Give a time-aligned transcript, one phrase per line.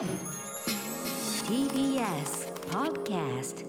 [0.00, 0.08] TBS
[2.70, 3.66] Podcast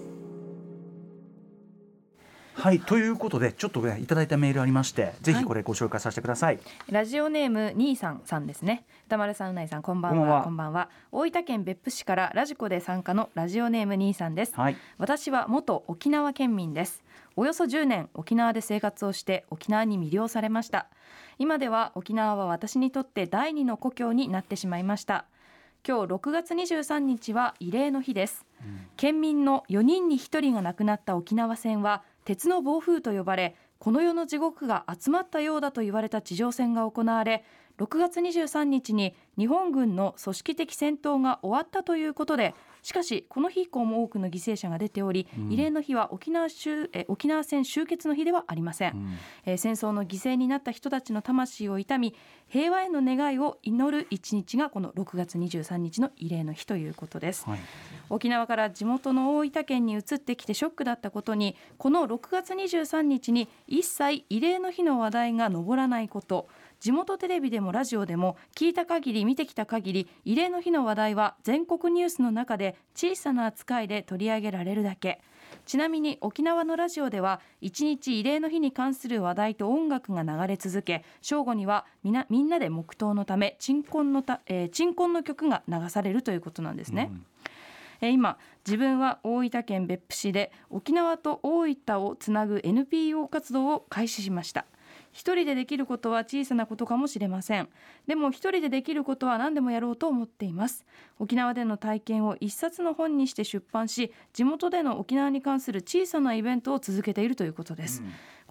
[2.54, 6.58] はいということでちょっとねいただいたメールありましてぜひこれご紹介させてください、
[6.90, 8.86] ラジオネーム兄さんさんですね。
[9.08, 10.42] 歌丸さんうないさんこんばんは。
[10.42, 10.88] こんばんは。
[11.10, 14.76] 大分県別府市からラジコで参加のラジオネーム兄さんです、はい。
[14.96, 17.04] 私は元沖縄県民です。
[17.36, 20.86] およそ10年沖縄で生活をして沖縄に魅了されました。
[21.38, 25.26] 今では沖縄は私にとって第二の故郷になってしまいました
[25.84, 28.46] 今日6月23日は慰霊の日です、
[28.96, 37.44] 県民の4人に1人が亡くなった沖縄戦は鉄の暴風と呼ばれこの世の地獄が集まったようだと言われた地上戦が行われ
[37.78, 52.14] 6月23日に日本軍の組織的戦闘が終わったということでしかしこの日以降も多くの犠牲者が出ており、慰霊の日は沖縄州え沖縄戦終結の日ではありません、えー戦争の犠牲になった人たちの魂を悼み
[52.48, 57.60] 平和への願いを祈る一日がこの6月23日の慰霊の日ということです、はい。
[58.10, 66.48] 沖縄から地元の大分県に移ってきてショックだったことにこの6月23日に一切慰霊の日の話題が上らないこと
[66.82, 75.20] 地元テレビでもラジオでも聞いた限り見てきた限り慰霊の日の話題は全国ニュースの中で小さな扱いで取り上げられるだけ。
[75.64, 87.12] ちなみに沖縄のラジオでは一日慰霊の日に関する話題と音楽が流れ続け正午にはみなみんなで黙祷のため鎮魂のた、えー鎮魂の曲が流されるということなんですね。
[88.00, 94.66] えー今自分は大分県別府市で沖縄と大分をつなぐ NPO 活動を開始しました
[95.12, 97.68] 一人でできることは小さなことかもしれません。
[98.06, 100.84] でも一人でできることは何でもやろうと思っています。
[101.18, 108.02] 沖縄での体験を一冊の本にして出版し地元での沖縄に関する小さなイベントを続けているということです、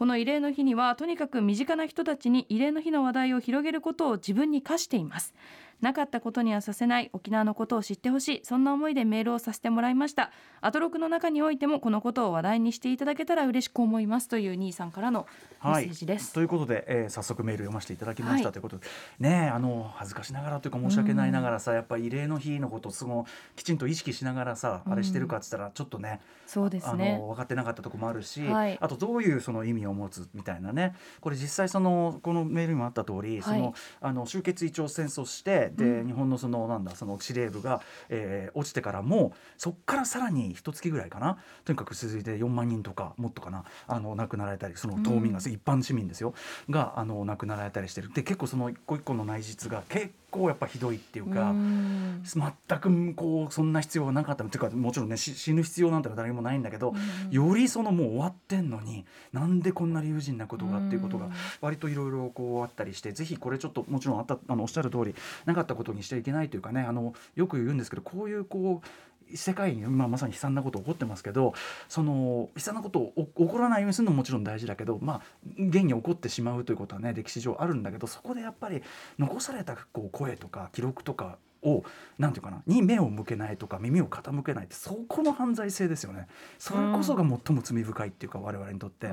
[0.01, 5.35] この慰霊の日にはとにかく身近な人たちに慰霊の日の話題を広げることを自分に課しています。
[5.79, 10.31] なかったことにはさせない沖縄のことを知ってほしいそんな思いでメールをさせてもらいました。
[10.61, 15.25] アトロクの中においてもこのことを話題にしていただけたら嬉しく思いますという兄さんからの
[15.63, 18.85] メッセージです、ということで、えー早速メール読ませていただきました、はいということで。
[19.19, 23.25] ねえあの恥ずかしながらというか申し訳ないながらさ、やっぱり慰霊の日のことをすごい
[23.55, 28.77] きちんと意識しながらさ、あれしてるかっつったらちょっとねそうですあねの分かってなかったところもあるし、はい。
[28.79, 30.95] あとどういうその意味を持つみたいなね。
[31.19, 41.37] これ実際そのこのメールにもあった通り、そのあの終結一応戦争してで、日本のそのなんだその司令部が、えー落ちてからもそっからさらに一月ぐらいかな。
[41.65, 43.63] とにかく続いて4万人とかもっとかな。
[43.87, 46.33] あの亡くなられたりその島民が、一般市民ですよ。
[46.69, 48.11] があの亡くなられたりしてる。
[48.13, 51.51] で結構その一個一個の内実が結構やっぱひどいっていうか。
[51.51, 52.23] うん。
[52.23, 54.43] 全くこうそんな必要はなかった。
[54.43, 56.93] っていうかもちろんねし死ぬ必要なんて誰にもないんだけど、
[57.29, 61.29] よりそのもう終わってんのになんでこんな理不尽なことがっていうことが
[61.61, 65.15] 割といろいろこうあったりしてぜひこれちょっともちろんあったあのおっしゃる通り
[65.45, 68.87] なかったことにしちゃいけないというかねあのよく言うんですけどこういうこう
[69.35, 71.53] 世界に今まさに悲惨なこと起こってますけど
[71.89, 75.21] その悲惨なことを起こらないようにするのももちろん大事だけどまあ
[75.57, 78.81] 現に起こってしまうということはね歴史上あるんだけどそこでやっぱり
[79.19, 81.83] 残されたこう声とか記録とかを
[82.17, 86.27] なんていうかなに目を向けないとか耳を傾けないってそこの犯罪性ですよね
[86.57, 89.11] それこそが最も罪深いっていうか我々にとって。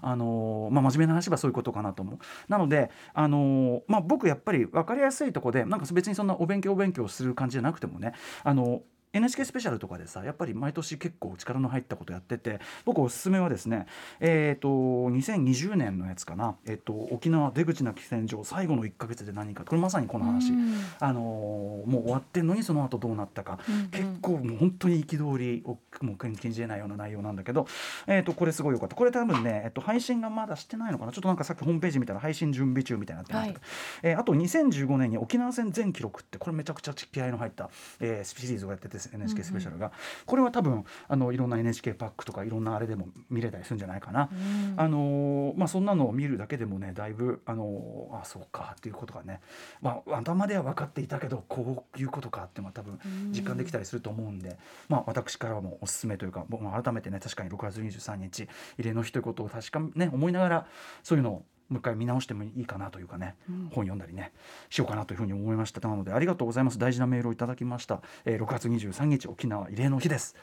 [0.00, 2.18] あのまあ、真面目な話はそういうことかなと思う。
[2.48, 8.12] なので、あのまあ、僕やっぱり分かりやすいとこでなんか別にそんなお勉強お勉強する感じじゃなくてもね
[8.44, 8.82] あの
[9.12, 13.86] NHK スペシャルとかでさやっぱり毎年結構力の入ったことやってて僕おすすめはですね
[14.20, 19.64] えっ、と2020年のやつかな、えっと沖縄出口なき戦場最後の1か月で何か。
[19.64, 20.52] これまさにこの話、
[21.00, 23.58] あのもう終わってんのにその後どうなったか、
[23.90, 27.66] 結構もう本当に憤りをもう禁じ得ないような内容なんだけど、
[28.06, 28.96] えっとこれすごいよかった。
[28.96, 31.12] これ多分ね、えっと配信がまだしてないのかな。
[31.12, 33.52] ちょっとなんかさっきホームページ見たら配信準備中みたいになってました。
[33.54, 33.64] けど、
[34.02, 37.70] えーあと2015年に沖縄戦全記録ってこれめちゃくちゃ気合いの入った、
[38.00, 39.92] えーシリーズをやってて NHK スペシャルが、
[40.26, 44.28] これは多分あのいろんな NHK パックとかいろんなあれでも見れたりするんじゃないかな、
[44.76, 49.40] あのーまあそんなのを見るだけでもねだいぶあのーあそうかっていうことがね、
[49.80, 52.98] まあ、頭では分かっていたけどこういうことかっていうのは多分
[53.30, 54.58] 実感できたりすると思うんで、
[54.88, 58.48] まあ私からもおすすめというか僕も改めてね確かに6月23日
[58.78, 60.66] 慰霊の日ということを確かね思いながら
[61.02, 63.36] そういうのをもう一回見直してもいいかなというかね、
[63.72, 64.32] 本読んだりね
[64.70, 65.86] しようかなというふうに思いました。
[65.86, 66.78] なのでありがとうございます。
[66.78, 70.34] 大事なメールをいただきました、えー6月23日沖縄慰霊の日です。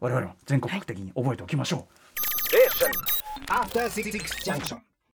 [0.00, 1.94] 我々も全国的に覚えておきましょう、
[3.88, 4.93] Six Junction.